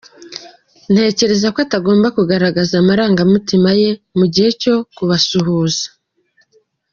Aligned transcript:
Ntekereza 0.91 1.47
ko 1.53 1.57
atagombaga 1.65 2.15
kugaragaza 2.17 2.73
amarangamutima 2.77 3.69
ye 3.81 3.89
mu 4.17 4.25
gihe 4.33 4.49
cyo 4.61 4.75
kubasuhuza. 4.95 5.85